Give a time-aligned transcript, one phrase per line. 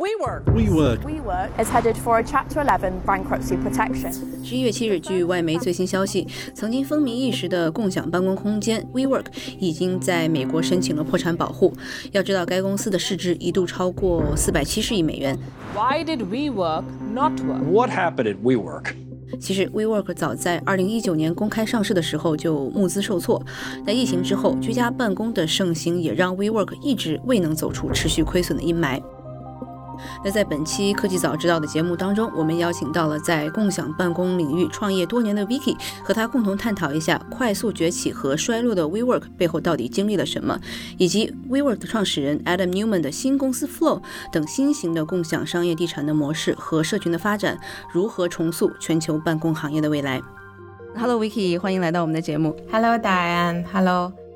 [0.00, 0.44] WeWork.
[0.54, 4.10] WeWork WeWork is headed for a Chapter 11 bankruptcy protection.
[4.42, 9.26] 十一月七日，据外媒最新消息，曾经风靡一时的共享办公空间 WeWork
[9.58, 11.74] 已经在美国申请了破产保护。
[12.12, 15.38] 要知道，该公司的市值一度超过四百七十亿美元。
[15.74, 17.62] Why did WeWork not work?
[17.70, 18.94] What happened at WeWork?
[19.38, 23.44] 其实，WeWork 早在二零一九年公开上市的时候就募资受挫。
[23.86, 28.98] 在疫情之后，居家办公的盛行也让 WeWork 一直未能走出持续亏损的阴霾。
[30.24, 40.58] 那在本期科技早知道的节目当中，我们邀请到了在共享办公领域创业多年的 Vicky，和他共同探讨一下快速崛起和衰落的 WeWork 背后到底经历了什么，
[40.98, 47.58] 以及 WeWork 的创始人 Adam Newman 的新公司 Flow 等新型的共享商业地产的模式和社群的发展，
[47.92, 50.20] 如何重塑全球办公行业的未来。
[50.96, 52.56] Hello Vicky，欢迎来到我们的节目。
[52.70, 54.29] Hello Diane，Hello。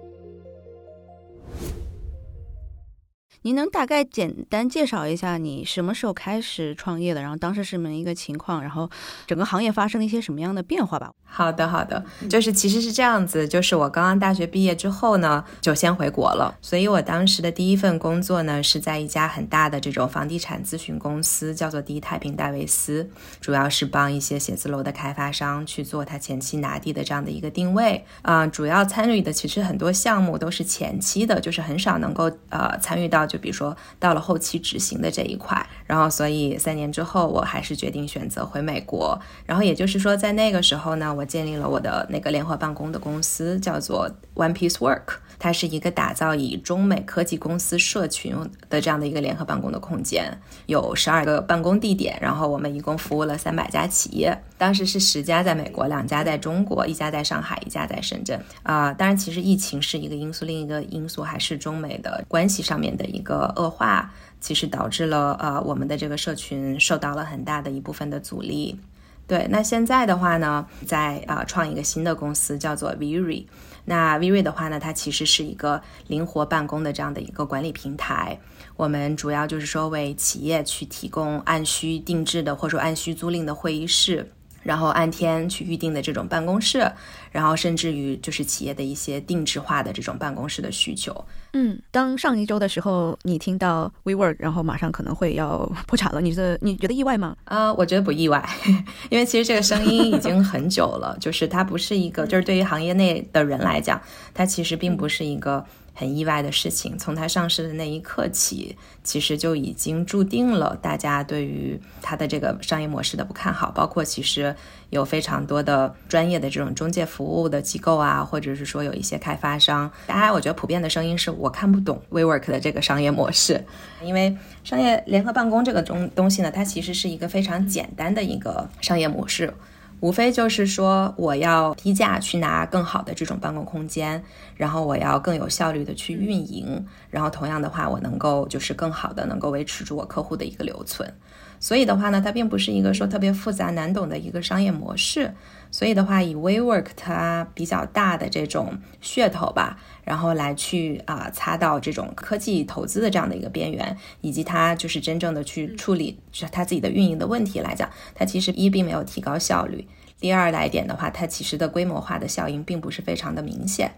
[3.46, 7.20] 您能大概简单介绍一下你什么时候开始创业的？
[7.20, 8.62] 然后当时是什么一个情况？
[8.62, 8.88] 然后
[9.26, 11.12] 整个行业发生了一些什么样的变化吧？
[11.26, 23.10] 好的，好的，就是其实是这样子，就是我刚刚大学毕业之后呢，就先回国了，所以我当时的第一份工作呢是在一家很大的这种房地产咨询公司，叫做第一太平戴维斯，
[23.42, 45.16] 主要是帮一些写字楼的开发商去做他前期拿地的这样的一个定位啊、呃，主要参与的其实很多项目都是前期的，就是很少能够呃参与到就比如说到了后期执行的这一块，然后所以三年之后我还是决定选择回美国，然后也就是说在那个时候呢，我建立了我的那个联合办公的公司，叫做 One Piece Work。
[45.36, 48.34] 它是一个打造以中美科技公司社群
[48.70, 58.42] 的这样的一个联合办公的空间，有十二个办公地点，然后我们一共服务了三百家企业，当时是十家在美国，两家在中国，一家在上海，一家在深圳。
[58.62, 64.10] 啊、当然，其实疫情是一个因素，另一个因素还是中美的关系上面的一个恶化，
[64.40, 68.80] 其实导致了呃我们的这个社群受到了很大的一部分的阻力。
[69.26, 73.44] 对，那现在的话呢，在啊、创一个新的公司叫做 Viri。
[73.84, 78.38] 那 Viri 的话呢，它其实是一个灵活办公的这样的一个管理平台。
[78.76, 84.32] 我们主要就是说为企业去提供按需定制的或者说按需租赁的会议室。
[84.64, 86.90] 然后按天去预定的这种办公室，
[87.30, 91.24] 然后甚至于就是企业的一些定制化的这种办公室的需求。
[91.52, 97.36] 嗯，当上一周的时候，你听到 WeWork，然后马上可能会要破产了，你的你觉得意外吗？
[97.44, 98.44] 啊、呃，我觉得不意外，
[99.08, 104.00] 因为其实这个声音已经很久了，就是它不是一个，就是对于行业内的人来讲，
[104.32, 105.64] 它其实并不是一个。
[105.94, 113.70] 很意外的事情，从它上市的那一刻起，其实就已经注定了大家对于它的这个商业模式的不看好。
[113.70, 114.54] 包括其实
[114.90, 123.64] 有非常多的专业的这种中介服务的机构啊，或者是说有一些开发商，大家我觉得普遍的声音是我看不懂 WeWork 的这个商业模式，
[124.02, 129.54] 因为商业联合办公这个东东西呢，它其实是一个非常简单的一个商业模式。
[130.00, 134.22] 无非就是说，我要低价去拿更好的这种办公空间，
[134.56, 141.10] 然后我要更有效率的去运营，然后同样的话，我能够就是更好的能够维持住我客户的一个留存。
[141.58, 145.32] 所以的话呢，它并不是一个说特别复杂难懂的一个商业模式。
[145.70, 156.18] 所以的话，以 WeWork 它比较大的这种噱头吧，然后来去啊、擦到这种科技投资的这样的一个边缘，以及它就是真正的去处理
[156.52, 159.86] 它自己的运营的问题来讲，它其实一并没有提高效率。
[160.20, 163.90] 第二来点的话，它其实的规模化的效应并不是非常的明显。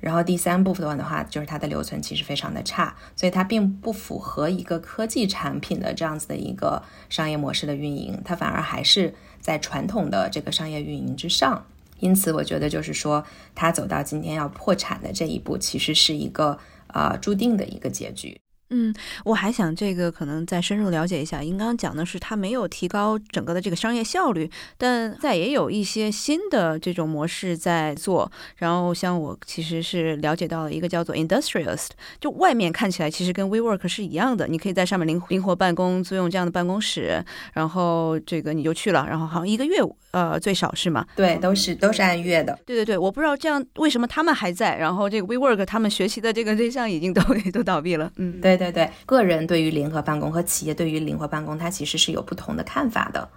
[0.00, 11.64] 然后第三部分的话，就是它的留存其实非常的差，所以它并不符合一个科技产品的这样子的一个商业模式的运营，它反而还是在传统的这个商业运营之上。
[12.02, 13.24] 因此，我觉得就是说，
[13.54, 16.58] 他走到今天要破产的这一步，其实是一个
[16.88, 18.36] 呃注定的一个结局。
[18.72, 18.92] 嗯，
[19.24, 21.40] 我还想这个可能再深入了解一下。
[21.40, 28.32] 您刚刚讲的是它没有提高整个的这个商业效率，但在也有一些新的这种模式在做。
[28.56, 37.22] 然后像我其实是了解到了一个叫做 Industrialist，就外面看起来其实跟 WeWork 是一样的，你可以在上面灵灵活办公，租用这样的办公室，
[37.52, 39.76] 然后这个你就去了，然后好像一个月
[40.12, 41.04] 呃最少是吗？
[41.14, 42.58] 对，都是都是按月的。
[42.64, 47.20] 对对对，我不知道这样为什么他们还在，然后这个 WeWork 他们学习的这个对象已经都
[47.52, 48.10] 都倒闭了。
[48.16, 48.61] 嗯，对。
[48.70, 53.28] 对对，个人对于联合办公和企业对于灵活办公，它其实是有不同的看法的。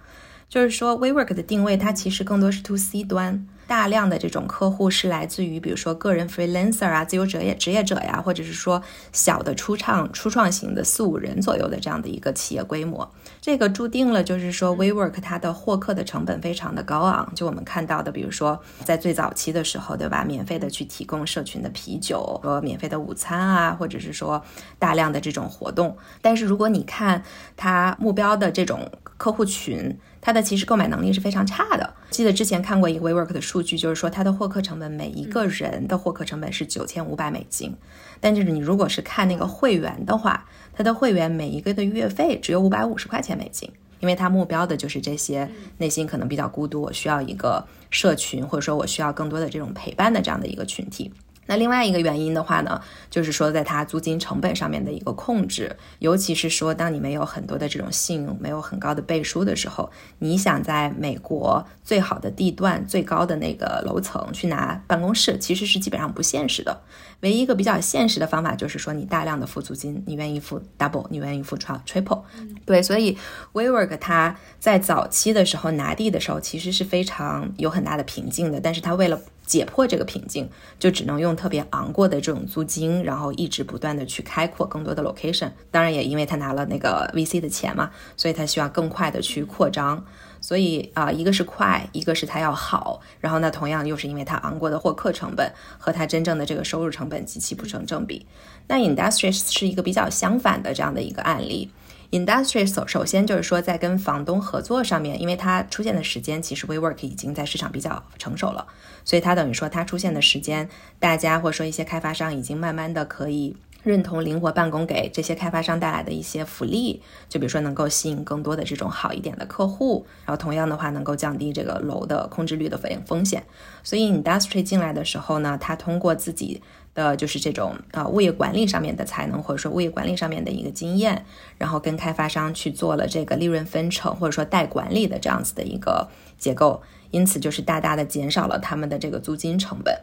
[0.48, 3.46] 就是说，WeWork 的定位它其实更多是 To C 端。
[3.68, 13.12] 大量的这种客户是来自于，比如说个人 freelancer 啊，自由职业职业者呀，或者是说小的初创初创型的四五人左右的这样的一个企业规模。
[13.40, 17.28] 这个注定了就是说，WeWork 它的获客的成本非常的高昂。
[17.34, 20.24] 就我们看到的，比如说在最早期的时候，对吧？
[20.24, 24.40] 免费的去提供社群的啤酒和免费的午餐啊，或者是说
[24.78, 25.96] 大量的这种活动。
[26.22, 27.24] 但是如果你看
[27.56, 31.94] 它目标的这种客户群，它的其实购买能力是非常差的。
[32.10, 37.72] 记得之前看过一个 WeWork 的数据，就是说它的获客成本每一个人的获客成本是九千五百美金，
[38.18, 43.70] 但就是你如果是看那个会员的话，它的会员每一个的月费只有五百五十块钱美金，
[44.00, 51.12] 因为他目标的就是这些内心可能比较孤独，我需要一个社群，或者说我需要更多的这种陪伴的这样的一个群体。
[51.46, 66.82] 那另外一个原因的话呢，就是说在它租金成本上面的一个控制，尤其是说当你没有很多的这种信用，没有很高的背书的时候，你想在美国最好的地段、最高的那个楼层去拿办公室，其实是基本上不现实的。
[67.20, 72.22] 唯一一个比较现实的方法就是说，你大量的付租金，你愿意付 double，你愿意付 triple。
[72.66, 73.16] 对，所以
[73.54, 85.52] WeWork 它在早期的时候拿地的时候，其实是非常有很大的瓶颈的，但是它为了解破这个瓶颈，就只能用特别昂贵的这种租金，然后一直不断的去开阔更多的 location。
[85.70, 90.04] 当然，也因为他拿了那个 VC 的钱嘛，所以他需要更快的去扩张。
[90.38, 93.00] 所以啊，一个是快，一个是它要好。
[93.20, 98.26] 然后呢，同样又是因为它昂贵的获客成本和它真正的这个收入成本极其不成正比。
[98.68, 101.70] 那 Industries 是一个比较相反的这样的一个案例。
[102.10, 108.66] Industry 首首先就是说，在跟房东合作上面，因为它出现的时间其实 WeWork 已经在市场比较成熟了。
[109.04, 110.68] 所以它等于说，它出现的时间，
[110.98, 123.44] 大家或者说一些开发商已经慢慢的可以认同灵活办公给这些开发商带来的一些福利，就比如说能够吸引更多的这种好一点的客户，然后同样的话能够降低这个楼的空置率的风风险。
[123.84, 126.62] 所以 Industry 进来的时候呢，它通过自己
[126.96, 131.24] 的就是这种呃物业管理上面的才能，或者说物业管理上面的一个经验，
[131.58, 136.82] 然后跟开发商去做了这个利润分成或者说代管理的这样子的一个结构。
[137.12, 139.96] 因此，就是大大的减少了他们的这个租金成本。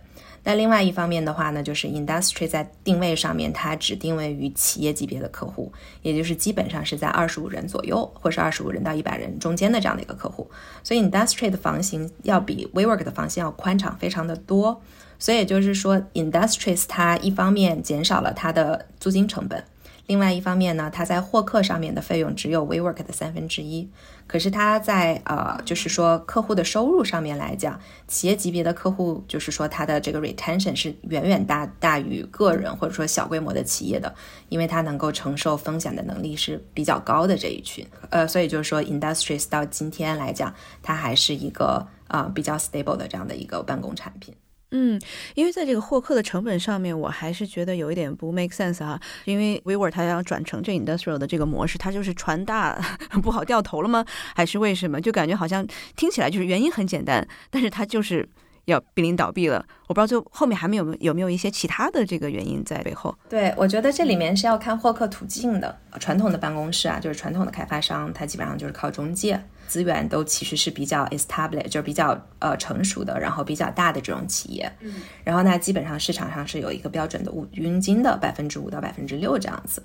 [0.46, 10.50] 那另外一方面的话呢，就是 industry 在定位上面，它只定位于企业级别的客户，也就是基本上是在二十五人左右，或是二十五人到一百人中间的这样的一个客户。
[10.82, 14.82] 所以 industry 的房型要比 WeWork 的房型要宽敞非常的多。
[15.24, 19.64] 所以就是说，industries 它一方面减少了它的租金成本。
[20.08, 23.90] 另外一方面呢，它在获客上面的费用只有 WeWork 的三分之一，
[24.28, 34.14] 可是它在呃，就是说客户的收入上面来讲，企业级别的客户就是说它的这个 retention 是远远大大于个人或者说小规模的企业的，
[34.50, 44.36] 因为它能够承受风险的能力是比较高的这一群，呃，所以就是说 Industries 到今天来讲，它还是一个啊比较 stable 的这样的一个办公产品。
[44.76, 45.00] 嗯，
[45.36, 49.00] 因为在这个获客的成本上面，我还是觉得有一点不 make sense 哈。
[49.26, 52.78] 因为 WeWork 它要转成这 industrial 的这个模式，它就是船大
[53.22, 54.04] 不好掉头了吗？
[54.36, 55.00] 还是为什么？
[55.00, 55.66] 就感觉好像
[55.96, 58.28] 听起来就是原因很简单，但是它就是
[58.66, 59.64] 要濒临倒闭了。
[59.88, 63.16] 我不知道就后面还没有有没有一些其他的这个原因在背后。
[63.30, 65.78] 对，我觉得这里面是要看获客途径的。
[66.00, 69.40] 传统的办公室啊，就是传统的开发商，它基本上就是靠中介。
[69.74, 74.72] 资源都其实是比较 established，就是比较呃成熟的，然后比较大的这种企业。
[74.82, 74.94] 嗯，
[75.24, 79.82] 然后那，基本上市场上是有一个标准的五佣金的百分之五到百分之六这样子。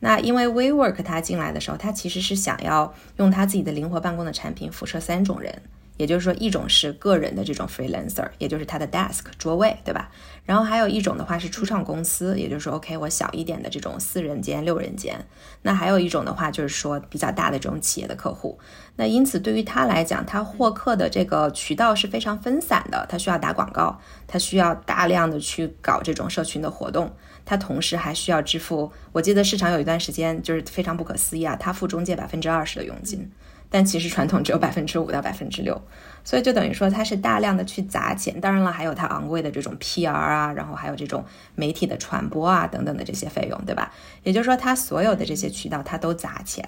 [0.00, 5.60] 那因为 WeWork 它进来的时候，它其实是想要用它自己的灵活办公的产品辐射三种人。
[5.96, 10.10] 也就是说，一种是个人的这种 freelancer，也就是他的 desk 桌位，对吧？
[10.44, 15.26] 然后还有一种的话是初创公司，也就是说，OK，我小一点的这种四人间、六人间。
[15.62, 18.58] 那还有一种的话就是说比较大的这种企业的客户。
[18.96, 27.12] 那因此对于他来讲，他获客的这个渠道是非常分散的，他需要打广告，他需要大量的去搞这种社群的活动，
[27.44, 28.92] 他同时还需要支付。
[29.12, 33.30] 我记得市场有一段时间就是非常不可思议啊，他付中介百分之二十的佣金。
[33.68, 35.80] 但其实传统只有百分之五到百分之六，
[36.24, 38.40] 所以就等于说它是大量的去砸钱。
[38.40, 43.92] 当然了，还有它昂贵的这种 PR 啊，然后还有这种媒体的传播啊等等的这些费用，对吧？
[44.22, 46.64] 也就是说，它所有的这些渠道它都砸钱，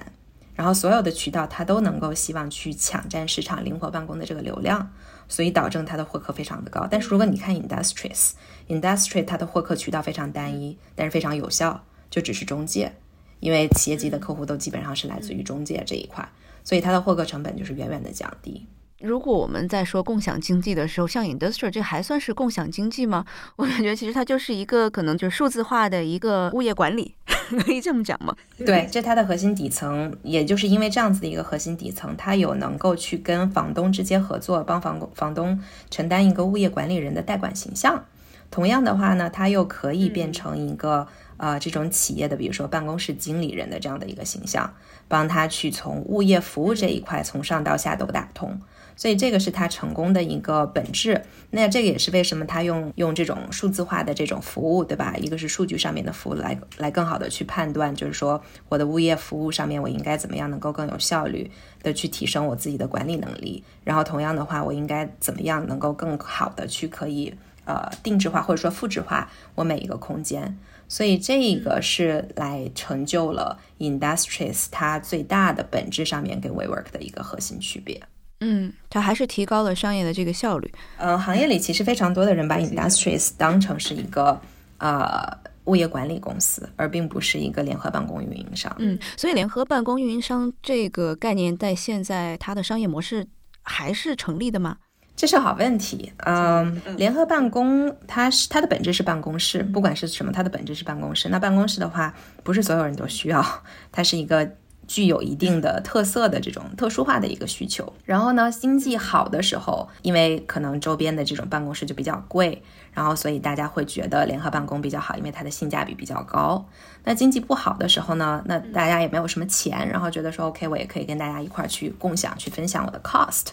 [0.54, 4.90] 然后所有的渠道它都能够希望去抢占市场灵活办公的这个流量，
[5.28, 6.86] 所以导致它的获客非常的高。
[6.90, 12.92] 但是如果你看 Industries，Industry 它的获客渠道非常单一，但是非常有效，就只是中介，
[13.38, 16.28] 因为企业级的客户都基本上是来自于中介这一块。
[16.68, 18.66] 所以它的获客成本就是远远的降低。
[19.00, 23.24] 如果我们在说共享经济的时候，像 Industrial 这还算是共享经济吗？
[23.56, 27.14] 我感觉其实它就是一个可能就是数字化的一个物业管理，
[27.64, 28.36] 可以这么讲吗？
[28.66, 35.58] 对，这它的核心底层，也就是因为这样子的一个核心底层，它有能够去跟房东直接合作，帮房房东
[35.88, 38.04] 承担一个物业管理人的代管形象。
[38.50, 41.06] 同样的话呢，它又可以变成一个
[41.38, 44.72] 呃这种企业的，比如说办公室经理人的这样的一个形象，
[45.08, 48.60] 帮他去从物业服务这一块从上到下都打通。
[48.96, 51.22] 所以这个是他成功的一个本质。
[51.50, 55.14] 那这个也是为什么他用用这种数字化的这种服务，对吧？
[55.18, 61.48] 一个是数据上面的服务来来更好的去判断，就是说我的物业服务上面我应该怎么样能够更有效率
[61.80, 63.62] 的去提升我自己的管理能力。
[63.84, 67.32] 然后同样的话，我应该怎么样能够更好的去可以
[67.66, 70.58] 呃定制化或者说复制化我每一个空间。
[70.88, 78.02] 所以这个是来成就了 Industries 它最大的本质上面跟 WeWork 的一个核心区别。
[78.40, 80.72] 嗯，它还是提高了商业的这个效率。
[80.96, 84.40] 呃，行业里其实非常多的人把 Industries 当成是一个
[84.78, 88.74] 呃物业管理公司，而并不是一个联合办公运营商。
[88.78, 93.26] 嗯，所以联合办公运营商这个概念在现在它的商业模式
[93.62, 94.78] 还是成立的吗？
[95.18, 96.12] 这是好问题。
[96.18, 101.28] 嗯，联合办公它是它的本质是办公室，不管是什么，它的本质是办公室。
[101.28, 103.44] 那办公室的话，不是所有人都需要，
[103.90, 104.48] 它是一个。
[104.88, 112.62] 具有一定的特色的这种特殊化的一个需求，然后呢，经济好的时候，因为可能周边的这种办公室就比较贵，
[112.94, 116.66] 然后所以大家会觉得联合办公比较好，因为它的性价比比较高。
[117.04, 123.48] 那经济不好的时候呢，那大家也没有什么钱，然后觉得说 OK，我也可以跟大家一块儿去共享、去分享我的 cost，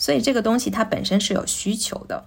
[0.00, 2.24] 所以这个东西它本身是有需求的。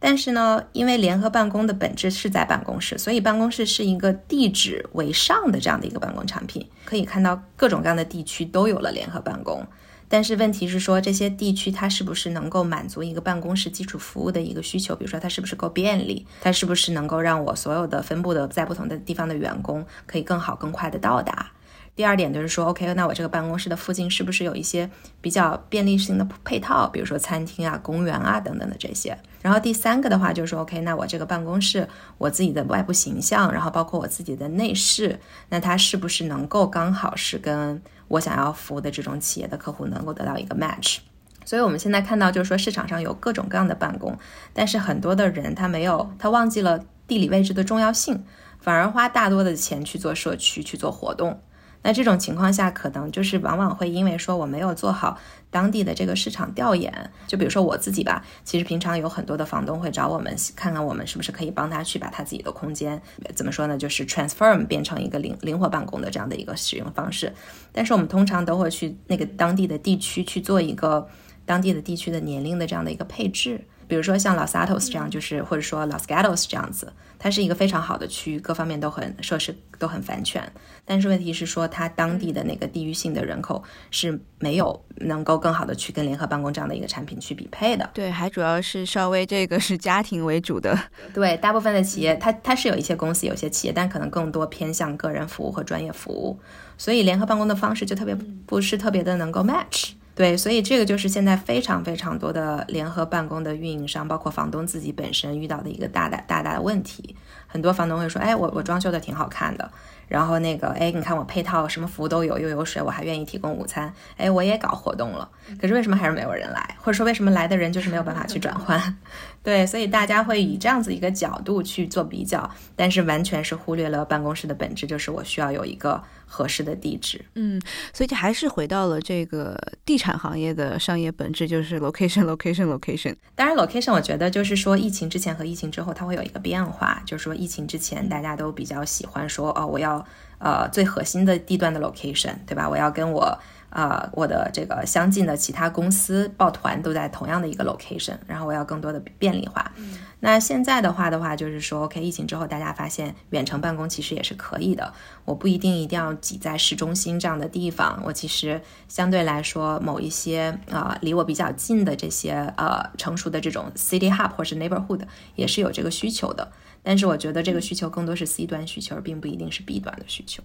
[0.00, 6.68] 但是呢，因为联合办公的本质是在办公室，所以办公室是一个地址为上的这样的一个办公产品。
[6.84, 9.64] 可以看到各种各样的地区都有了联合办公，
[10.08, 14.96] 但是问题是说这些地区它是不是能够满足一个办公室基础服务的一个需求？
[14.96, 16.26] 比如说它是不是够便利？
[16.40, 21.52] 它是不是能够让我所有的分布的在不同的地方的员工可以更好更快的到达？
[21.94, 24.88] 第二点就是说，OK，那我这个办公室的附近是不是有一些
[25.20, 29.16] 比较便利性的配套，比如说餐厅啊、公园啊等等的这些。
[29.42, 35.20] 然后第三个的话就是说，OK，那我这个办公室我自己的外部形象，然后包括我自己的内饰，
[35.50, 40.98] 那它是不是能够刚好是跟我想要服务的这种企业的客户能够得到一个 match？
[41.44, 44.18] 所以我们现在看到就是说市场上有各种各样的办公，
[44.54, 48.24] 但是很多的人他没有，他忘记了地理位置的重要性，
[48.60, 51.38] 反而花大多的钱去做社区去做活动。
[51.82, 55.18] 那这种情况下，可能就是往往会因为说我没有做好
[55.50, 63.00] 当地的这个市场调研，就比如说我自己吧，其实平常有很多的房东会找我们看看我们是不是可以帮他去把他自己的空间
[63.34, 67.32] 怎么说呢，就是 transform 变成一个灵灵活办公的这样的一个使用方式。
[67.72, 71.08] 但是我们通常都会去那个当地的地区去做一个
[71.44, 73.60] 当地的地区的年龄的这样的一个配置。
[73.92, 80.50] 比如说像 Los Altos 这样，就是或者说 Los Gatos 这样子，它是一个非常好的区域，各方面都很设施都很繁全。
[80.86, 87.90] 但是问题是说，它当地的那个地域性的人口是没有能够更好的去跟联合办公这样的一个产品去匹配的。
[87.92, 90.74] 对，还主要是稍微这个是家庭为主的。
[91.12, 96.40] 对，大部分的企业，它它是有一些公司，有些企业，但可能更多偏向个人服务和专业服务，
[96.78, 98.14] 所以联合办公的方式就特别
[98.46, 99.90] 不是特别的能够 match。
[100.14, 107.16] 对，所以这个就是现在非常非常多的联合办公的运营商，包括房东自己本身遇到的一个大大大大的问题。
[107.46, 109.70] 很多房东会说：“哎，我我装修的挺好看的，
[110.08, 115.28] 然后那个，哎，你看我配套什么服务都有，又有水，我还愿意提供午餐，哎，我也搞活动了。
[115.60, 116.76] 可是为什么还是没有人来？
[116.78, 118.98] 或者说为什么来的人就是没有办法去转换？
[119.42, 126.02] 对，所以大家会以这样子一个角度去做比较，但是完全是忽略了办公室的本质，就是我需要有一个。
[126.32, 127.60] 合适的地址，嗯，
[127.92, 133.14] 所以就还是回到了这个地产行业的商业本质，就是 location，location，location。
[133.34, 140.02] 当然，location 我觉得就是说，疫情之前和疫情之后，它会有一个变化，就是说，疫情之前大家都比较喜欢说，哦，我要
[140.38, 142.66] 呃最核心的地段的 location，对吧？
[142.66, 143.38] 我要跟我。
[143.72, 149.72] 啊，我的这个相近的其他公司抱团都在同样的一个 location，然后我要更多的便利化。
[150.20, 154.92] 那现在的话的话，就是说，OK，疫情之后大家发现远程办公其实也是可以的，
[155.24, 165.00] 我不一定一定要挤在市中心这样的地方，我其实相对来说某一些啊离我比较近的这些呃成熟的这种 city hub 或是 neighborhood
[165.34, 166.52] 也是有这个需求的，
[166.82, 170.42] 但是我觉得这个需求更多是 C 端需求，而并不一定是 B 端的需求。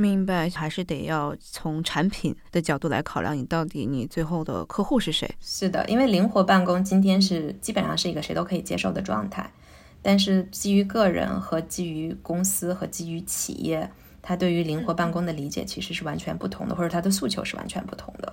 [0.00, 5.30] 明白，还是得要从产品的角度来考量，你到底你最后的客户是谁？
[5.40, 9.52] 是的，因为灵活办公今天是基本上是一个谁都可以接受的状态，
[10.00, 13.90] 但是基于个人和基于公司和基于企业，
[14.22, 18.32] 他对于灵活办公的理解其实是完全不同的，或者他的诉求是完全不同的。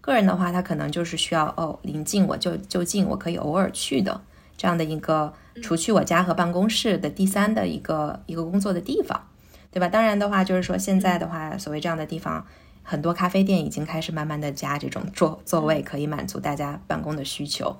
[0.00, 4.18] 个人的话，他可能就是需要哦，临近我就就近，我可以偶尔去的
[4.56, 9.20] 这样的一个，除去我家和办公室的第三的一个一个工作的地方，
[9.78, 9.88] 对吧？
[9.88, 12.44] 当然的话，就是说现在的话，所谓这样的地方，
[12.82, 17.76] 很多咖啡店已经开始慢慢的加这种座座位，可以满足大家办公的需求。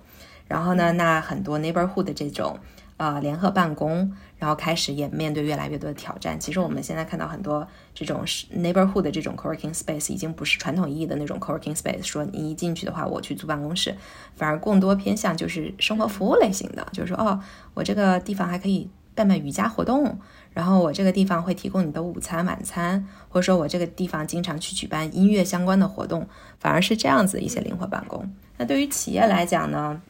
[0.46, 2.58] 然后呢，那很多 neighborhood 的这种。
[2.98, 6.36] 呃，联合办公，然后开始也面对越来越多的挑战。
[6.40, 7.64] 其实我们现在看到很多
[7.94, 12.02] 这种 neighborhood 的这种 coworking space，已经不是传统意义的那种 coworking space。
[12.02, 13.96] 说你一进去的话，我去租办公室，
[14.34, 17.40] 反而更多偏向就是生活服务类型的，就是说，哦，
[17.74, 20.18] 我这个地方还可以办办瑜伽活动，
[20.58, 26.26] 然后我这个地方会提供你的午餐、晚餐，或者说我这个地方经常去举办音乐相关的活动，
[26.58, 28.28] 反而是这样子一些灵活办公。
[28.56, 30.02] 那对于企业来讲呢，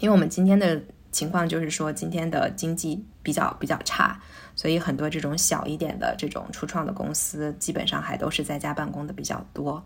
[0.00, 0.82] 因为我们今天的。
[1.14, 4.20] 情况就是说，今天的经济比较比较差，
[4.56, 9.80] 所以很多这种小一点的这种初创的公司，基本上还都是在家办公的比较多，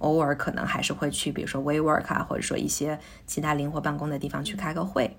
[0.00, 5.16] 偶尔可能还是会去，比如说 WeWork 啊，或者说一些其他灵活办公的地方去开个会。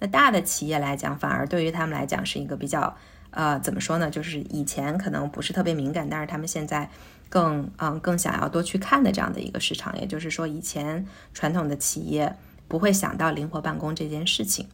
[0.00, 2.96] 那大的企业来讲，反而对于他们来讲是一个比较，
[3.34, 4.08] 呃，怎么说呢？
[4.08, 6.88] 就是以前可能不是特别敏感，但是他们现在
[7.28, 9.98] 更嗯更想要多去看的这样的一个市场。
[10.00, 12.36] 也就是说，以前传统的企业
[12.68, 14.68] 不会想到灵活办公这件事情。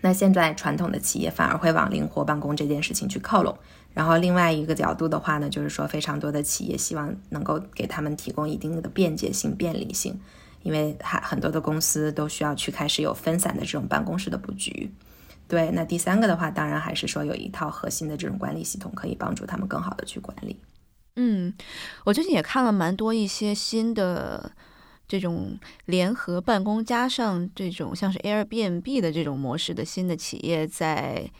[0.00, 3.56] 那现在传统的企业反而会往灵活办公这件事情去靠拢，
[3.92, 10.18] 然后另外一个角度的话呢，就是说非常多的企业希望能够给他们提供一定的便捷性、便利性，
[10.62, 14.90] 因为还很多的公司都需要去开始有分散的这种办公室的布局。
[15.52, 20.58] 对，那第三个的话，当然还是说有一套核心的这种管理系统，可以帮助他们更好的去管理。
[21.16, 21.52] 嗯，
[22.06, 24.50] 我最近也看了蛮多一些新的。
[25.06, 31.30] 这种联合办公加上这种像是 Airbnb 的这种模式的新的企业在。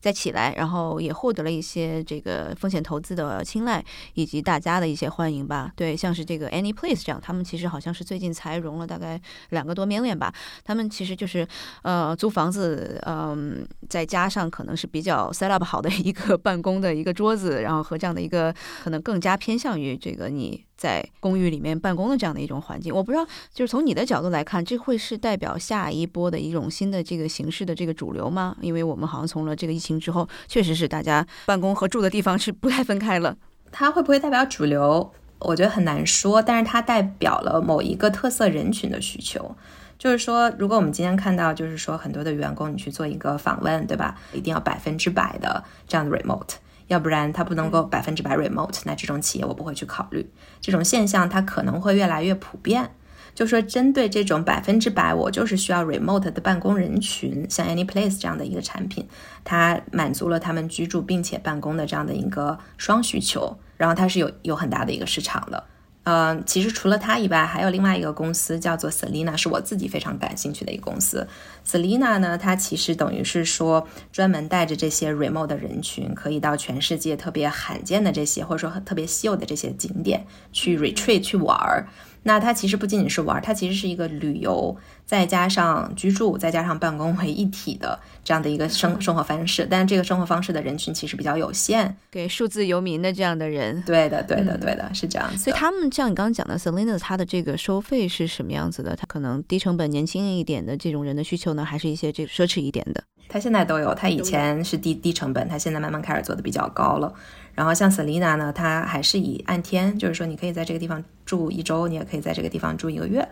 [0.00, 5.72] 再起来，然后也获得了一些这个风险投资的青睐，以及大家的一些欢迎吧。
[5.74, 10.32] 对，像是这个 AnyPlace 这样，他们其实好像是最近才融了大概两个多 million 吧。
[10.64, 11.46] 他们其实就是
[11.82, 22.94] 呃租房子，嗯，再加上可能是比较 set up 好的一个办公的一个桌子，然后和这样的一个可能更加偏向于这个你在公寓里面办公的这样的一种环境。
[22.94, 28.56] 我不知道，就是从你的角度来看，这会是代表下一波的一种新的这个形式的这个主流吗？
[28.62, 29.98] 因为我们好像从了这个疫情。
[29.98, 33.36] 之后，确实是大家办公和住的地方是不太分开了。
[33.72, 35.12] 它会不会代表主流？
[35.40, 36.40] 我觉得很难说。
[36.40, 39.56] 但是它代表了某一个特色人群的需求。
[39.98, 44.16] 就是说，如果我们今天看到，就是说很多的员工，你去做一个访问，对吧？
[44.32, 46.54] 一定要百分之百的这样的 remote，
[46.88, 48.80] 要不然它不能够百分之百 remote。
[48.84, 50.28] 那这种企业我不会去考虑。
[50.60, 52.90] 这种现象它可能会越来越普遍。
[53.34, 59.06] 就说针对这种百分之百，我就是需要 remote 的办公人群，像 AnyPlace 这样的一个产品，
[59.44, 65.62] 它满足了他们居住并且办公的这样的一个双需求，然后它是有有很大的一个市场的。
[66.10, 71.28] 嗯，其实除了它以外，还有另外一个公司叫做 Selina，是我自己非常感兴趣的一个公司。
[71.66, 81.86] Selina 呢，它其实等于是说专门带着这些 remote 的人群，可以到全世界特别罕见的这些或者说特别稀有的这些景点去 retreat 去玩儿。
[82.22, 84.74] 那它其实不仅仅是玩儿，它其实是一个旅游，
[85.08, 89.66] 再加上居住，再加上办公为一体的这样的一个生生活方式。
[89.70, 93.82] 但是这个生活方式的人群其实比较有限，给数字游民的这样的人。
[93.86, 95.38] 对的，对的，对的，是这样子。
[95.38, 98.94] 所以他们像你刚刚讲的，Selina，他的这个收费是什么样子的？
[98.94, 103.02] 他可能低成本、年轻一点的这种人的需求呢，还是一些这个奢侈一点的？
[103.30, 107.10] 他现在都有，他以前是低低成本，他现在慢慢开始做的比较高了。
[107.54, 113.26] 然后像 Selina 呢，他还是以按天，就是说你可以在这个地方住一周，你也可以在这个地方住一个月。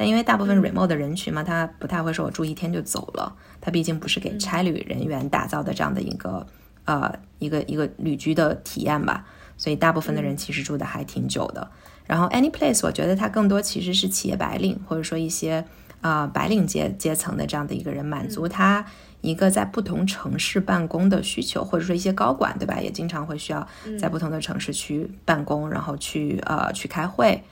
[0.00, 6.46] 但因为大部分 remote 的人群嘛，他不太会说我住一天就走了，他毕竟不是给差旅人员打造的这样的一个
[6.86, 9.26] 呃一个一个旅居的体验吧，
[9.58, 11.70] 所以大部分的人其实住的还挺久的。
[12.06, 15.62] 然后 AnyPlace 我觉得它更多其实是企业白领或者说一些
[16.00, 18.86] 啊白领阶阶层的这样的一个人满足他。
[19.20, 22.80] 一个在不同城市办公的需求，或者说一些高管，对吧？
[22.80, 23.68] 也经常会需要
[24.00, 27.44] 在不同的城市去办公，然后去呃去开会，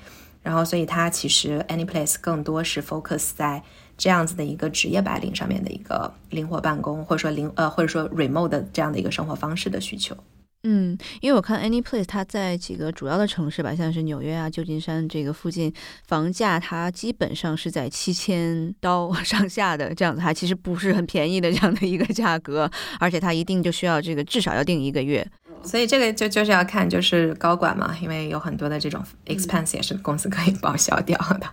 [0.48, 3.62] 然后所以它其实 AnyPlace 更多是 focus 在
[3.98, 10.16] 这样子的一个职业白领上面的一个灵活办公，或者说灵呃或者说 remote 的这样的一个生活方式的需求。
[10.62, 15.70] 嗯，因为我看 AnyPlace 它在几个主要的城市吧，像是纽约啊、旧金山这个附近，
[16.06, 25.24] 房价它基本上是在七千刀上下的这样子，它其实不是很便宜的这样的一个价格，而且它一定就需要这个至少要订一个月。
[25.62, 31.46] 所以这个就就是要看就是高管嘛，因为有很多的这种 expense 也是公司可以报销掉的，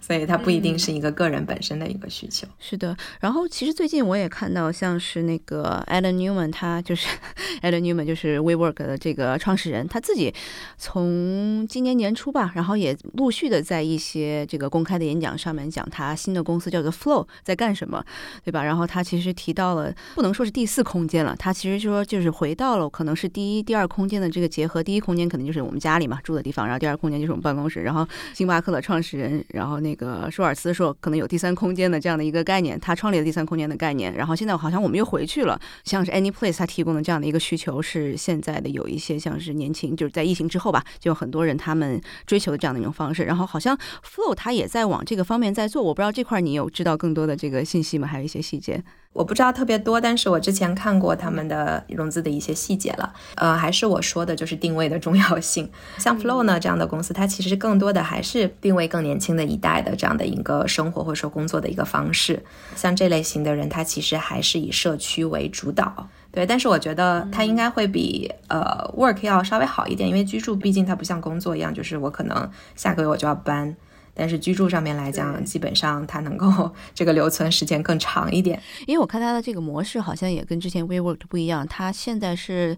[0.00, 2.46] 所以它不一定是一个个人本身的一个需求。
[2.58, 7.08] 是的，然后其实最近我也看到，像是那个 Alan Newman，他就是
[7.62, 10.34] Alan Newman 就是 WeWork 的这个创始人，他自己
[10.78, 18.04] 从今年年初吧，然后也陆续的在一些这个公开的演讲上面讲他新的公司叫做 Flow 在干什么，
[18.44, 18.62] 对吧？
[18.64, 24.80] 然后他其实提到了，不能说是第四空间了，他其实说就是回到了可能是第第一、第二空间的这个结合。
[24.80, 27.82] 第一空间肯定就是我们家里嘛住的地方，然后第二空间就是我们办公室。
[27.82, 34.14] 然后星巴克的创始人，然后那个舒尔茨说可能有第三空间的这样的一个概念，他创立了第三空间的概念。
[34.14, 43.24] 然后现在好像我们又回去了，像是 AnyPlace 他提供的这样的一个需求是现在的有一些像是年轻，就是在疫情之后吧，就很多人他们追求的这样的一种方式。
[43.24, 48.06] 然后好像 Flow 他也在往这个方面在做，我不知道这块你有知道更多的这个信息吗？
[48.06, 48.84] 还有一些细节。
[49.14, 53.12] 我不知道特别多，但是我之前看过他们的融资的一些细节了。
[53.36, 55.70] 呃，还是我说的，就是定位的重要性。
[55.98, 62.42] 像 Flow 呢这样的公司，它其实更多的还是定位更年轻的一代的这样的一个生活或者说工作的一个方式。
[62.76, 66.08] 像这类型的人，他其实还是以社区为主导。
[66.30, 73.76] 对，但是我觉得他应该会比呃 Work 要稍微好一点，因为居住毕竟它不像工作一样，就是我可能下个月我就要搬。
[74.14, 78.60] 但是居住上面来讲，基本上它能够这个留存时间更长一点。
[78.86, 82.76] 因为我看它的这个模式好像也跟之前 WeWork 不一样，它现在是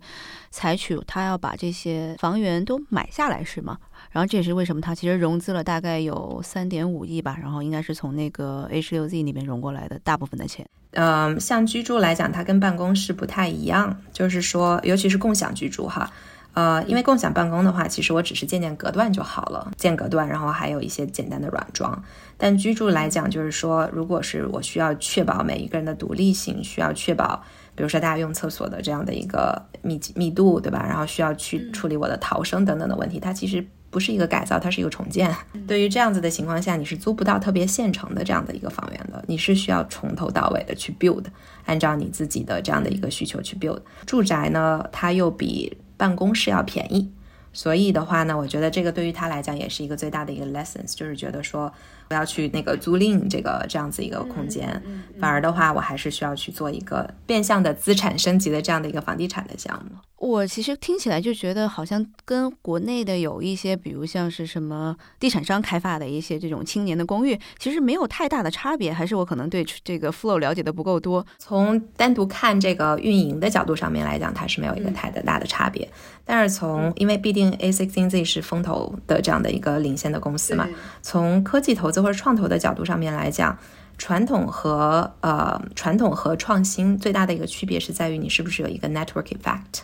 [0.50, 3.78] 采取它要把这些房源都买下来，是吗？
[4.10, 10.64] 然后这也是为什么它其实融资了大概有三点五亿吧，然后应该是从那个 H 六 Z 那边融过来的大部分的钱。
[10.92, 16.08] 嗯，像居住来讲，它跟办公室不太一样，就是说，尤其是共享居住哈。
[16.54, 22.02] 呃，因为共享办公的话，其实我只是建建隔断就好了，建隔断，然后还有一些简单的软装。
[22.38, 27.42] 但居住来讲，就是说，如果是我需要确保每一个人的独立性，需要确保，
[27.74, 30.84] 比如说大家用厕所的这样的一个密集密度，对吧？
[30.88, 35.34] 然后需要去处理我的逃生等等的问题，它其实不是一个改造，它是一个重建。
[35.66, 41.24] 对于这样子的情况下，你是租不到特别现成的这样的一个房源的，你是需要从头到尾的去 build，
[41.66, 43.80] 按照你自己的这样的一个需求去 build。
[44.06, 47.10] 住宅呢，它又比办公室要便宜，
[47.52, 51.72] 所以的话呢，我觉得这个对于他来讲也是一个最大的一个 lessons，就是觉得说
[52.08, 54.82] 不要去那个租赁这个这样子一个空间，
[55.20, 59.96] 反而的话，我还是需要去做一个变相的资产升级的这样的一个房地产的项目。
[60.16, 71.26] 我其实听起来就觉得好像跟国内的有一些，比如像是什么地产商开发的一些这种青年的公寓，其实没有太大的差别，还是我可能对这个 flow 了解的不够多。
[71.38, 75.86] 从单独看这个运营的角度上面来讲，它是没有一个太的大的差别。
[76.24, 80.66] 但是从因为必定 A16Z 是风投的这样的一个领先的公司嘛，
[81.02, 83.56] 从科技投资或者创投的角度上面来讲，
[83.96, 89.82] 传统和呃传统和创新最大的一个区别是在于你是不是有一个 network effect。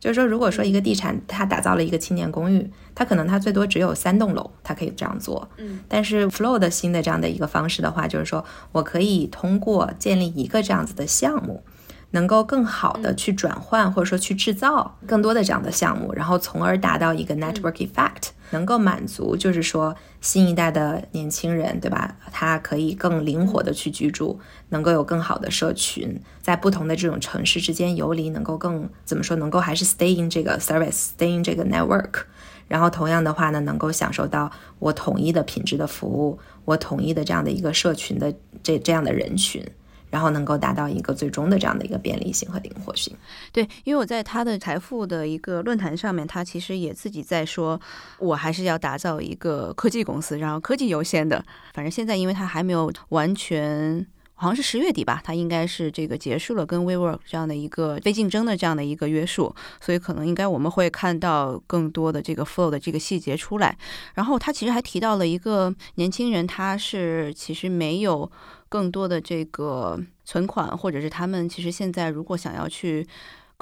[0.00, 5.48] 就是说，如果说一个地产它打造了一个青年公寓，它可能它最多只有三栋楼，它可以这样做。
[5.58, 11.62] 嗯，但是 Flow 的新的这样的一个方式的话，就是说我可以通过建立一个这样子的项目。
[12.12, 22.16] 能够更好的去转换，或者说去制造更多的这样的项目，然后从而达到一个 network effect，能够满足就是说新一代的年轻人，对吧？
[22.30, 29.36] 他可以更灵活的去居住，能够有更好的社群，在不同的这种城市之间游离，能够更怎么说？
[29.36, 32.24] 能够还是 stay in 这个 service，stay in 这个 network，
[32.68, 39.64] 然后同样的话呢，能够享受到我统一的品质的服务，我统一的这样的一个社群的这这样的人群。
[40.12, 43.16] 然后能够达到一个最终的这样的一个便利性和灵活性。
[43.50, 47.80] 对，因为我在他的财富的一个论坛上面，他其实也自己在说，
[48.18, 51.42] 我还是要打造一个科技公司，然后科技优先的。
[51.72, 54.06] 反正现在，因为他还没有完全，
[54.42, 63.78] 好像是十月底吧，他应该是这个结束了跟 WeWork 这样的一个非竞争的这样的一个约束，所以可能应该我们会看到更多的这个 Flow 的这个细节出来。
[64.14, 68.30] 然后他其实还提到了一个年轻人，他是其实没有。
[68.72, 73.06] 更多的这个存款，或者是他们其实现在如果想要去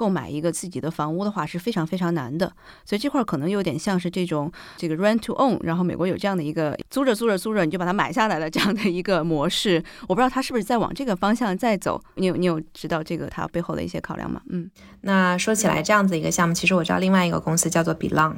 [0.01, 2.51] 购买一个自己的房屋的话，是非常非常难的。
[2.87, 9.85] 所以这块可能有点像是这种这个 rent to own，然后美国有这样的一个租着租着租着你就把它买下来了这样的一个模式。
[10.09, 12.03] 我不知道他是不是在往这个方向在走。
[12.15, 14.41] 你有你有知道这个它背后的一些考量吗？
[14.49, 14.71] 嗯，
[15.03, 18.37] 那说起来这样子一个项目，其实我知道另外一个公司叫做 Belong，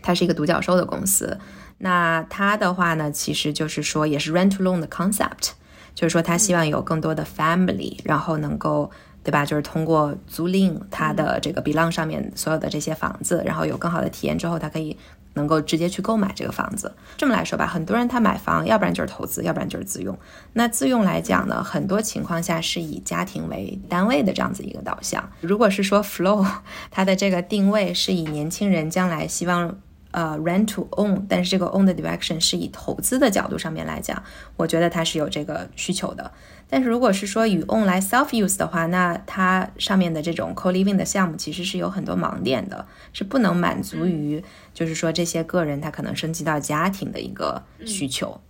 [0.00, 1.38] 它是一个独角兽的公司。
[1.76, 5.50] 那它的话呢，其实就是说也是 rent to own 的 concept。
[5.94, 8.90] 就是说，他希望有更多的 family，然后能够
[9.26, 9.44] 对吧？
[9.44, 14.96] 就是通过租赁他的这个 belong 上面所有的这些房子，然后有更好的体验之后，他可以
[15.34, 16.94] 能够直接去购买这个房子。
[17.16, 20.16] 这么来说吧，很多人他买房，要不然就是投资，要不然就是自用。
[20.52, 25.28] 那自用来讲呢，很多情况下是以家庭为单位的这样子一个导向。
[25.40, 26.46] 如果是说 flow，
[26.92, 29.76] 它的这个定位是以年轻人将来希望。
[30.12, 34.22] 呃，rent to own，但是这个 own 的 direction 是以投资的角度上面来讲，
[34.56, 36.32] 我觉得它是有这个需求的。
[36.68, 44.42] 但是如果是说以 own 来 self use 的话，那它上面的这种 co living 的项目其实是有很多盲点的，是不能满足于
[44.74, 48.40] 就是说这些个人他可能升级到家庭的一个需求。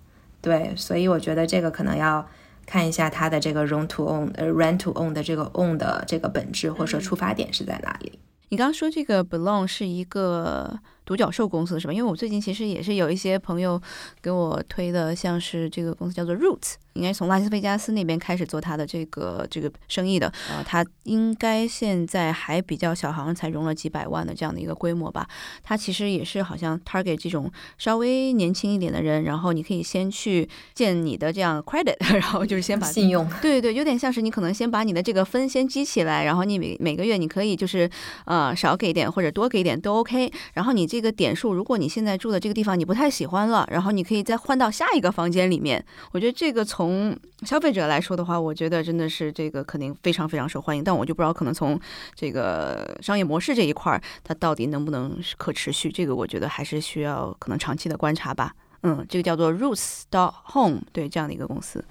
[0.41, 2.27] 对，所以我觉得这个可能要
[2.65, 8.19] 看一下它的这个 rent to own，呃，rent to own 的这个 own 的这个本质或者说出发点是在哪里。
[8.49, 10.79] 你刚刚说这个 belong 是一个。
[11.07, 11.93] 独角兽公司是吧？
[11.93, 13.81] 因为我最近其实也是有一些朋友
[14.21, 16.75] 给我推的，像是这个公司叫做 Roots。
[16.95, 25.29] 应该从拉斯维加斯那边开始做他的这个这个生意的呃，他应该现在还比较小，好像才融了几百万的这样的一个规模吧。
[25.63, 37.89] 他其实也是好像 target 这种稍微年轻一点的人，然后你可以先去建你的这样 credit， 然后就是先把信用，对对，有点像是你可能先把你的这个分先积起来，然后你每每个月你可以就是
[38.25, 40.33] 呃少给一点或者多给一点都 OK。
[40.55, 45.85] 然后你这这个点数，如果你现在住的这个地方你不太喜欢了，然后你可以再换到下一个房间里面。
[46.13, 51.79] 我觉得这个从消费者来说的话，我觉得真的是这个肯定非常非常受欢迎，但我就不知道可能从
[52.15, 58.55] 这个商业模式这一块，它到底能不能可持续，这个我觉得还是需要可能长期的观察吧。
[58.83, 61.85] 嗯，这个叫做 Roots dot Home，对这样的一个公司。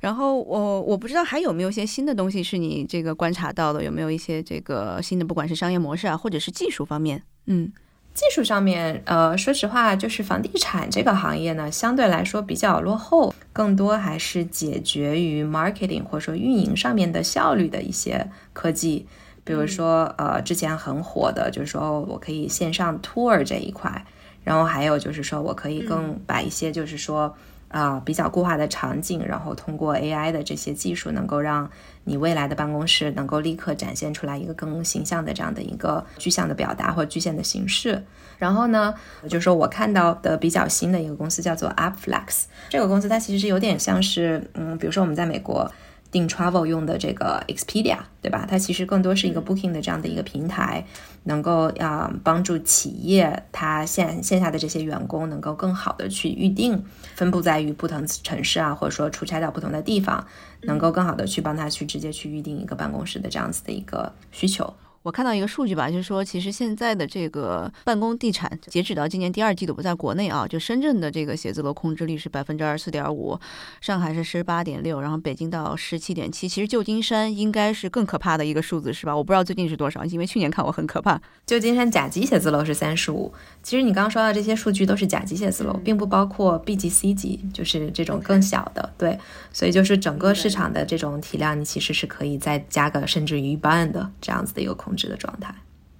[0.00, 7.70] 然后我我不知道还有没有一些新的东西是你这个观察到的，有没有一些这个新的，不管是商业模式啊，或者是技术方面，嗯。
[8.16, 19.06] 技术上面，呃，说实话，就是房地产这个行业呢，相对来说比较落后，更多还是解决于 marketing 或者说运营上面的效率的一些科技，
[19.44, 24.06] 比如说，呃，之前很火的，就是说我可以线上 tour 这一块，
[24.42, 27.36] 然后还有就是说我可以更把一些就是说。
[27.76, 31.70] 啊，比较固化的场景，然后通过 AI 的这些技术，能够让
[32.04, 38.02] 你未来的办公室能够立刻展现出来一个更形象的这样的一个具象的表达或具象的形式。
[38.38, 45.70] 然后呢，就是说我看到的比较新的一个公司叫做 Appflex，这个公司它其实是有点像是，嗯，比如说我们在美国。
[46.16, 48.46] 订 travel 用的这个 Expedia，对吧？
[48.48, 50.82] 它其实更多是一个 booking 的这样的一个平台，
[51.24, 56.82] 能够啊帮助企业它线线下的这些员工能够更好的去预定，
[57.14, 60.26] 分布在于不同城市啊，或者说出差到不同的地方，
[60.62, 64.72] 能够更好的去帮他去直接去预定一个办公室的这样子的一个需求。
[65.06, 73.38] 我看到一个数据吧，就是说，其实现在的这个办公地产，截止到今年第二季度，不在国内啊，就深圳的这个写字楼空置率是百分之二十四点五，
[73.80, 76.48] 上海是十八点六，然后北京到十七点七。
[76.48, 79.16] 其实旧金山应该是更可怕的一个数字，是吧？
[79.16, 81.20] 我不知道最近是多少，因为去年看我很可怕。
[81.46, 83.32] 旧金山甲级写字楼是三十五。
[83.62, 88.92] 其实你刚刚说到这些数据都是甲级写字楼，并不包括 B 级、C 级，就是这种更小的。
[88.98, 89.16] 对，
[89.52, 94.95] 所以就是整个市场的这种体量，你其实是可以再加个甚至于一半的这样子的一个空。
[94.96, 95.54] 值的状态，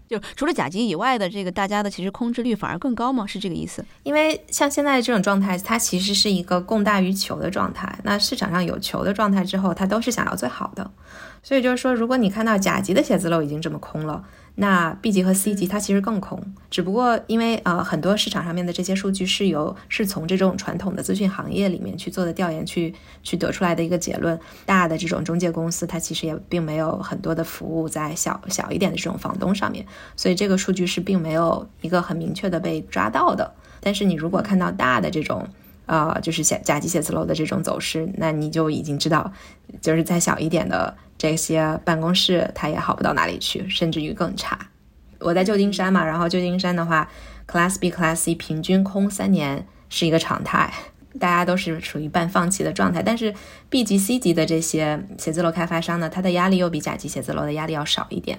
[0.09, 3.27] 就除了甲级以外的这个，大家的其实空置率反而更高吗？
[3.27, 3.85] 是这个意思？
[4.03, 7.99] 因为像现在这种状态，它其实是一个供大于求的状态。
[8.03, 10.91] 那市场上有求的状态之后，它都是想要最好的。
[11.43, 14.25] 所以就是说，如果你看到甲级的写字楼已经这么空了。
[14.59, 29.85] 那 B 级和 C 级它其实更空，只不过因为呃很多市场上面的这些数据是由是从这种传统的资讯行业里面去做的调研去去得出来的一个结论，大的这种中介公司它其实也并没有很多的服务在小小一点的这种房东上面，
[30.17, 33.53] 所以这个数据是并没有一个很明确的被抓到的。
[33.81, 35.47] 但是你如果看到大的这种
[35.85, 39.31] 呃就是甲甲级写字楼的这种走势，那你就已经知道，
[39.83, 40.97] 就是在小一点的。
[41.19, 44.59] 这些办公室它也好不到哪里去，甚至于更差。
[45.19, 47.09] 我在旧金山嘛，然后旧金山的话
[47.47, 50.73] ，Class B、Class C 平均空三年是一个常态，
[51.19, 53.03] 大家都是处于半放弃的状态。
[53.03, 53.35] 但是
[53.71, 58.39] B 级、C 级的这些写字楼开发商呢，它的压力又比甲级写字楼的压力要少一点。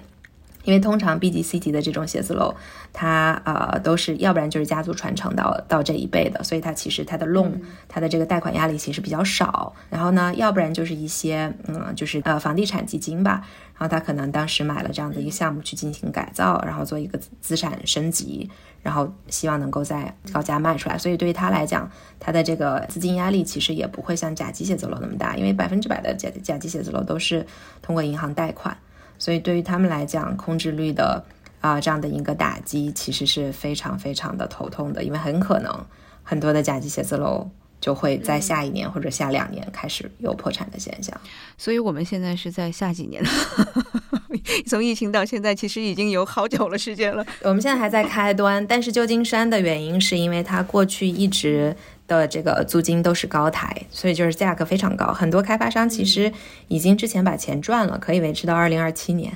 [0.68, 2.54] 因为通常 B 级、C 级的这种写字楼，
[2.92, 7.52] 它呃都是要不然就是家族传承到到这一辈的，所以它其实它的 loan
[7.88, 9.74] 它的这个贷款压力其实比较少。
[9.88, 13.42] 然后呢，要不然就是一些嗯就是呃房地产基金吧，
[13.78, 18.50] 然后他可能当时买了这样的一个项目去进行改造，然后做一个资产升级，
[18.82, 20.98] 然后希望能够在高价卖出来。
[20.98, 27.46] 所以对于他来讲，他的这个资金压力其实也不会像甲级写字楼那么大，因为百分之百的甲甲级写字楼都是
[27.80, 28.76] 通过银行贷款。
[29.18, 31.22] 所以对于他们来讲，空置率的
[31.60, 35.86] 啊这样的一个打击，其实是非常非常的头痛的，因为很可能
[36.22, 37.50] 很多的甲级写字楼
[37.80, 41.18] 就会在下一年或者下两年开始有破产的现象。
[41.56, 43.22] 所以我们现在是在下几年？
[44.66, 47.24] 从疫情到现在，其实已经有好久了时间了。
[47.42, 51.74] 我们现在还在开端，但是旧金山的原因是因为它过去一直
[52.08, 55.12] 的这个租金都是高台，所以就是价格非常高。
[55.12, 56.32] 很多开发商其实
[56.66, 59.32] 已经之前把钱赚了，可以维持到二零二七年。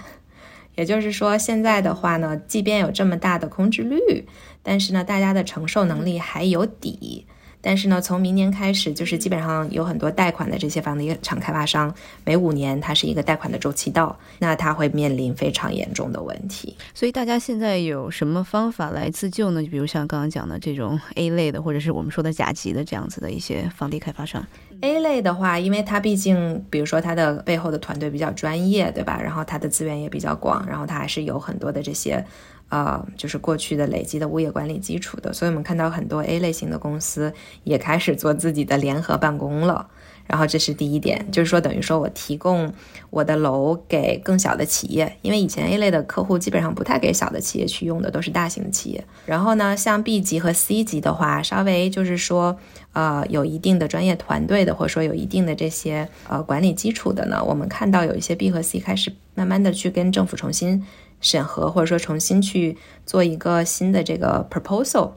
[0.74, 4.26] 也就是说，现在的话呢，即便有这么大的空置率，
[4.62, 7.26] 但是呢，大家的承受能力还有底。
[7.62, 11.94] 但是呢，从明年开始，就是基本上有很多贷款的这些房地产开发商，
[12.25, 16.77] 每五年它是一个贷款的周期到，那它会面临非常严重的问题。
[16.92, 19.62] 所以大家现在有什么方法来自救呢？
[19.62, 24.44] 就比如像刚刚讲的这种 A 类的，或者是我们说的甲级的这样子的一些房地开发商。
[24.81, 29.20] A 类的话，因为它毕竟，比如说它的背后的团队比较专业，对吧？
[29.22, 32.25] 然后它的资源也比较广，然后它还是有很多的这些。
[32.72, 37.30] 呃，就是过去的累积的物业管理基础的，所以我们看到很多 A 类型的公司
[37.64, 39.88] 也开始做自己的联合办公了。
[40.26, 42.72] 然后这是第一点，就是说等于说我提供
[43.11, 49.04] 我的楼给更小的企业，因为以前 A 类的客户基本上不太给小的企业去用的，都是大型企业。
[49.26, 52.56] 然后呢，像 B 级和 C 级的话，稍微就是说
[52.94, 60.82] 呃有一定的专业团队的，或者说有一定的这些呃管理基础的呢，我们看到有一些 B 和 C 开始慢慢的去跟政府重新。
[61.22, 65.12] 审核或者说重新去做一个新的这个 proposal，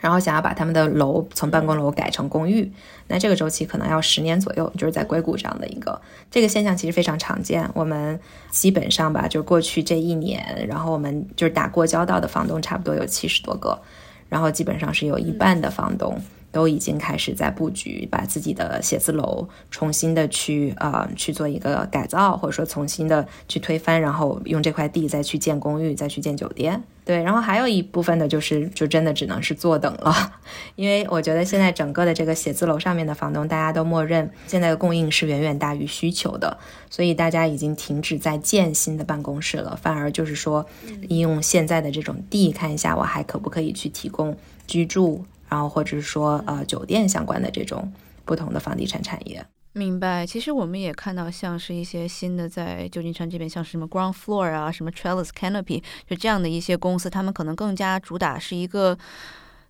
[0.00, 2.70] 然后想要把他们的楼从办公楼改成公寓，
[3.08, 5.98] 那这个周期可能要十年左右，就是在硅谷这样的一个
[6.30, 7.66] 这个现象其实非常常见。
[7.72, 13.80] 我们基本上吧，就是过去这一年，然后我们就是打过交道的房东差不多有七十多个，
[14.28, 16.20] 然后基本上是有一半的房东。
[16.52, 26.82] 都已经开始在布局，把自己的写字楼重新的去呃去做一个改造，或者说重新的去推翻，然后用这块地再去建公寓，再去建酒店。
[27.04, 30.32] 对，然后还有一部分的就是就真的只能是坐等了，
[30.74, 36.58] 因为我觉得现在整个的这个写字楼上面的房东，大家都默认现在的供应是远远大于需求的，
[36.90, 40.66] 所以大家已经停止在建新的办公室了，反而就是说
[41.02, 45.24] 利用现在的这种地，看一下我还可不可以去提供居住。
[45.48, 47.92] 然后或者是说呃酒店相关的这种
[48.24, 50.26] 不同的房地产产业，明白。
[50.26, 58.98] 其实我们也看到像是一些新的在旧金山这边，像是什么 Ground Floor 啊，什么 Trellis Canopy，就这样的一些公司，他们可能更加主打是一个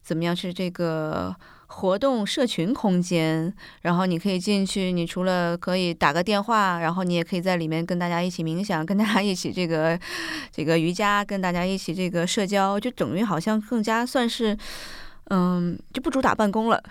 [0.02, 0.34] 怎么样？
[0.34, 1.36] 是这个
[1.66, 3.52] 活动社群空间。
[3.82, 9.98] 然后你可以进去，你除了可以打个电话，然后你也可以在里面跟大家一起冥想，跟大家一起这个
[10.50, 14.56] 这个瑜伽，跟大家一起这个社交，就等于好像更加算是。
[15.28, 16.82] 嗯，就不主打办公了，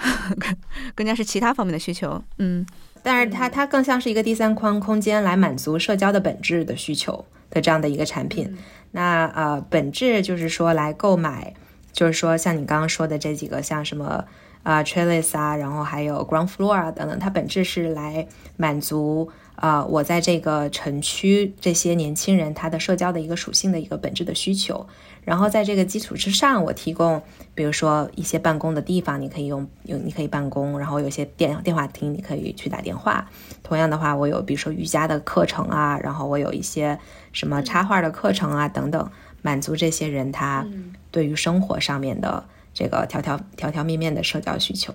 [0.93, 2.21] 更加是其他方面的需求。
[2.37, 2.65] 嗯，
[3.01, 8.57] 但是它它更像是一个第三框空间来满足社交的本质的需求的这样的一个产品。
[8.91, 11.53] 那呃，本质就是说来购买，
[11.91, 14.23] 就是说像你刚刚说的这几个，像什么
[14.63, 24.87] 啊 Trellis 啊，然后还有 Ground Floor 啊等等，它本质是来满足啊我在这个城区这些年轻人他的社交的一个属性的一个本质的需求。
[25.23, 27.19] 然后在这个基础之上，我提供，
[27.55, 33.27] 比如说一些办公的地方，你可以用用，你可以办公，然后有些电电话亭，你可以去打电话。
[33.63, 36.99] 同样的话，我有比如说瑜伽的课程啊，然后我有一些
[37.31, 39.09] 什么插画的课程啊等等，
[39.41, 40.63] 满足这些人他
[41.09, 44.93] 对于生活上面的这个条条条条面面的社交需求。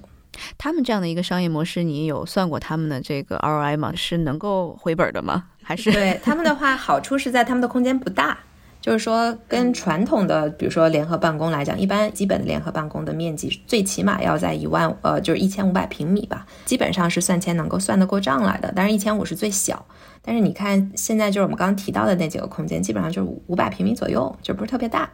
[0.58, 3.92] 他们这样的一个商业模式，你有算过他们的这个 ROI 吗？
[3.94, 5.44] 是能够回本的吗？
[5.62, 8.38] 还是对他们的话，好处是在他们的空间不大。
[8.80, 18.72] 就是说，跟传统的，比如说联合办公来讲，一般基本的联合办公的面积最起码要在一万，呃，就是一千五百平米吧，基本上是算钱能够算得过账来的。
[18.74, 19.84] 但是，一千五是最小。
[20.22, 25.08] 但是你看，现在就是我们刚刚提到的那几个空间，基本上就是五百平米左右，就不是特别大。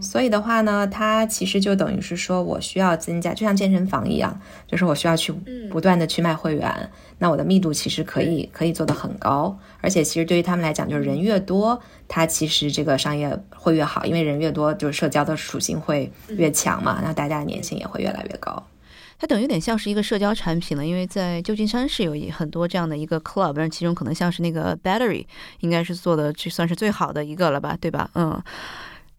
[0.00, 5.32] 所以的话呢，它其实就等于是说我需要增加，就像健身房一样，就是我需要去
[5.70, 6.90] 不断的去卖会员。
[7.18, 18.62] 那我的密度其实可以可以做得很高，而且其实对于他们来讲，就是人越多，它其实这个商业会越好，因为人越多，就是社交的属性会越强嘛，那大家的粘性也会越来越高。
[19.18, 25.26] 它等于有点像是一个社交产品了，因为在旧金山是有一很多这样的一个 club，但其中可能像是那个 Battery，
[25.60, 28.08] 应该是做的就算是最好的一个了吧，对吧？
[28.14, 28.40] 嗯。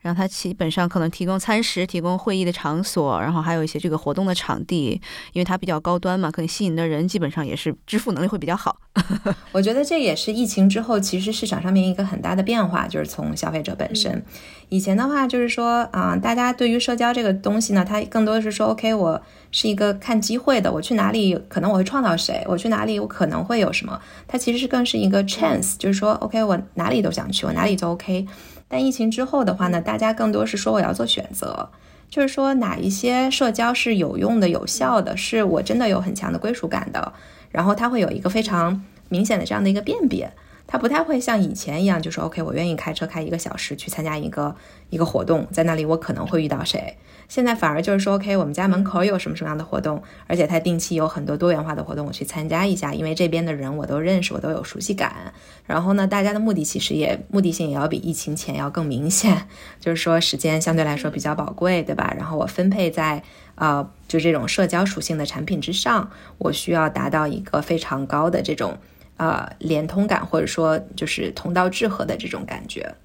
[0.02, 5.02] 然后它基本上可能提供餐食、提供会议的场所，然后还有一些这个活动的场地，
[5.34, 8.78] 因为它比较高端嘛，可能吸引的人基本上也是支付能力会比较好。
[9.52, 14.24] 我觉得这也是疫情之后其实市场上面一个很大的变化，就是从消费者本身。
[14.70, 19.20] 以前的话就是说啊，大家对于社交这个东西呢，它更多的是说，OK，我
[19.52, 28.28] 是一个看机会的，我去哪里可能我会创造谁，我去哪里我可能会有什么，它其实是更是一个 chance，就是说，OK，我哪里都想去，我哪里都 OK。
[28.70, 31.70] 但疫情之后的话呢，大家更多是说我要做选择，
[32.10, 37.12] 就是说哪一些社交是有用的、有效的，是我真的有很强的归属感的，
[37.52, 40.32] 然后它会有一个非常明显的这样的一个辨别。
[40.68, 44.56] 它不太会像以前一样，就说 OK，我愿意开车开一个小时去参加一个
[44.92, 46.96] 一个活动，在那里我可能会遇到谁。
[47.30, 55.32] 现在反而就是说 OK，我们家门口有什么什么样的活动，而且它定期有很多多元化的活动，我去参加一下，因为这边的人我都认识，我都有熟悉感。
[55.66, 59.48] 然后呢，大家的目的其实也目的性也要比疫情前要更明显，
[59.80, 62.14] 就是说时间相对来说比较宝贵，对吧？
[62.18, 63.24] 然后我分配在
[63.56, 66.10] 呃就这种社交属性的产品之上，
[66.40, 68.78] 我需要达到一个非常高的这种。
[69.18, 72.96] 呃，连通感或者说就是同道致和的这种感觉，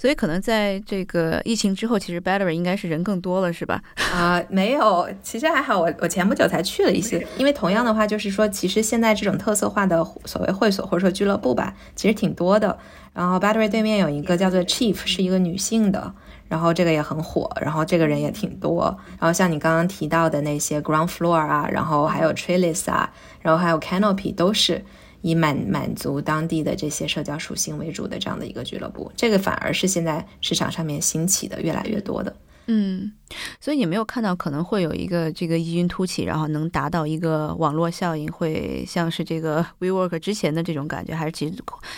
[0.00, 3.82] 所以可能在这个疫情之后，其实 Battery 应该是人更多了，是吧？
[4.14, 12.78] 啊，没有，其实还好，我我前不久才去了一些，因为同样的话，就是说，其实现在这种特色化的所谓会所或者说俱乐部吧，其实挺多的。
[13.12, 16.14] 然后 Battery 对面有一个叫做 Chief，是一个女性的，
[16.48, 18.96] 然后这个也很火，然后这个人也挺多。
[19.18, 23.10] 然后像你刚刚提到的那些 Ground Floor 啊，然后还有 Trellis 啊，
[23.42, 24.82] 然后还有 Canopy 都是。
[25.22, 32.34] 以满满足当地的这些社交属性为主的这样的一个俱乐部，这个反而是现在市场上面兴起的越来越多的。
[32.66, 33.10] 嗯，
[33.60, 41.54] 所以你没有看到可能会有一个这个异军突起，然后能达到一个网络效应，会像是这个 WeWork 之前的这种感觉，还是其实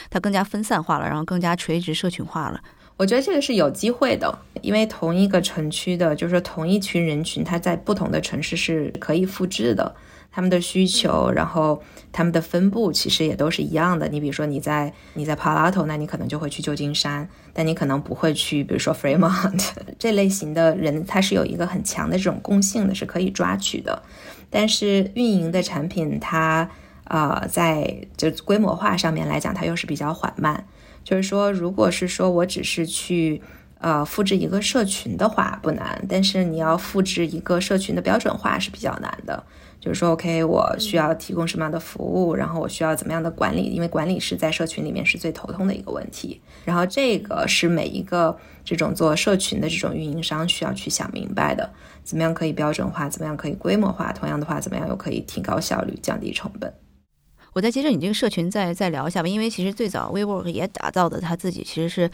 [0.09, 2.59] 它更加分散化了，然后更加垂直社群化了？
[2.97, 9.95] 我觉得这个是有机会的，因为同一个城区的，就是说同一群人群，它在不同的城市是可以复制的。
[10.33, 14.09] 他们的需求，然后他们的分布其实也都是一样的。
[14.09, 19.63] 你比如说你在你在 Palo Alto，那你可能就会去旧金山，但你可能不会去，比如说 Fremont
[19.99, 24.03] 这类型的人，他是有一个很强的这种共性的，是可以抓取的。
[24.49, 26.69] 但是运营的产品，它
[27.05, 30.67] 呃在就规模化上面来讲，它又是比较缓慢。
[31.05, 33.43] 就是说，如果是说我只是去
[33.79, 39.43] 呃复制一个社群的话，不难，但是你要复制一个社群的标准化是比较难的。
[39.83, 43.63] 就是说，OK，我需要提供什么样的服务，然后我需要怎么样的管理？
[43.65, 46.41] 因为管理是在社群里面是最头痛的一个问题。
[46.65, 51.69] 然后这个是每一个这种做社群的这种运营商需要去想明白的：
[52.05, 53.09] 怎么样可以标准化？
[53.09, 54.13] 怎么样可以规模化？
[54.13, 56.73] 同样的话，怎么样又可以提高效率、降低成本？
[57.53, 62.11] 我再接着你这个社群再再聊一下吧，因为其实最早 WeWork 也打造的他自己其实是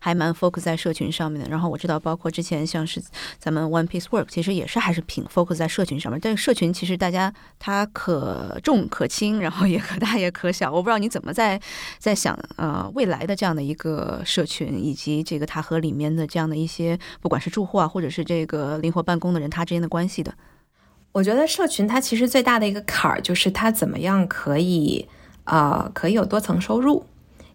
[0.00, 1.48] 还蛮 focus 在社群上面的。
[1.48, 3.02] 然后我知道，包括之前像是
[3.38, 6.20] 咱们 One Piece Work，其实也是还是挺 focus 在社群上面。
[6.22, 10.70] 但是社群其实大家它可重可轻，然后也可大也可小。
[10.70, 11.60] 我不知道你怎么在
[11.98, 20.34] 在想呃未来的这样的一个社群，以及这个它和里面的这样的一些不管是住户啊，或者是这个灵活办公的人，他之间的关系的。
[21.12, 25.06] 我觉得社群它其实最大的一个坎儿就是它怎么样可以，
[25.44, 27.04] 呃，可以有多层收入。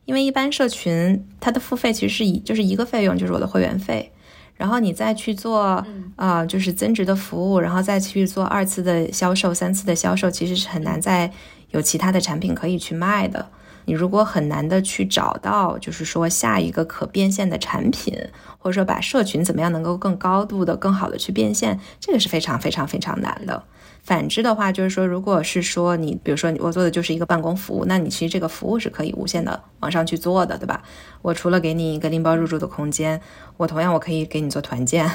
[0.06, 4.10] 因为一般社群它的付费其实是以就是一个费用，就是我的会员费，
[4.56, 5.86] 然后你再去做
[6.16, 11.30] 啊，就是增值的服务，然后再去做二次的销售、三次的销售，其实是很难再
[11.72, 13.50] 有其他的产品可以去卖的。
[13.88, 18.14] 你如果很难的去找到，就是说下一个可变现的产品，
[18.58, 23.64] 或者说把社群怎么样能够更高度的、更好的去变现，这个是非常非常非常难的。
[24.04, 30.84] 反之的话，就是说，如果是说你，比如说我做的就是一个办公服务，那你其实这个服务是可以无限的往上去做的，对吧？
[31.22, 33.22] 我除了给你一个拎包入住的空间，
[33.56, 35.10] 我同样我可以给你做团建，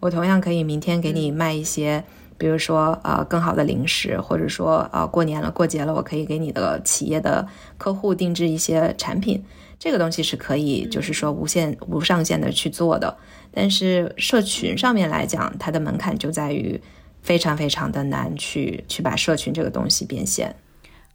[0.00, 2.04] 我同样可以明天给你卖一些。
[2.38, 9.44] 比如说，呃，更好的零食，或者说，呃，过年了、过节了，我可以给你的企业的客户定制一些产品，
[9.76, 13.14] 这个东西是可以，就是说无限、无上限的去做的。
[13.50, 16.80] 但是社群上面来讲，它的门槛就在于
[17.20, 20.54] 非常非常的难去去把社群这个东西变现。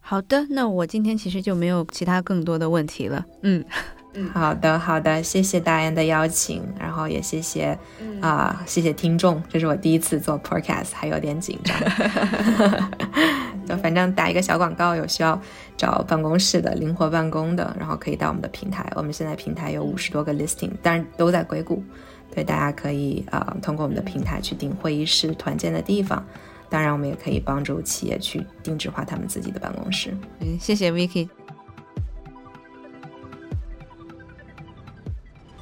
[0.02, 3.26] 好的，那我今天其实就没有其他更多的问题了。
[3.44, 3.64] 嗯。
[4.32, 7.78] 好的，好的，谢谢大安的邀请，然后也谢谢
[8.22, 11.76] 啊，谢谢听众，这是我第一次做 podcast，还有点紧张。
[13.66, 15.40] 就反正打一个小广告，有需要
[15.78, 18.86] 找办公室的、灵活办公的，然后可以到我们的平台。
[18.96, 21.82] 我们现在平台有五十多个 listing，当然都在硅谷，
[22.34, 26.24] 对，大家可以啊通过我们的平台去订会议室、团建的地方。
[26.70, 30.16] 当然，我们也可以帮助企业去定制化他们自己的办公室。
[30.40, 31.30] 嗯，谢谢 Vicky。